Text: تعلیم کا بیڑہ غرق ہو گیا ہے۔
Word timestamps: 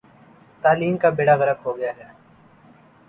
تعلیم 0.63 0.95
کا 0.97 1.09
بیڑہ 1.17 1.35
غرق 1.39 1.59
ہو 1.65 1.77
گیا 1.77 1.91
ہے۔ 1.97 2.07